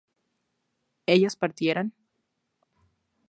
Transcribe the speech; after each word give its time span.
¿ellas 1.05 1.35
partieran? 1.35 1.93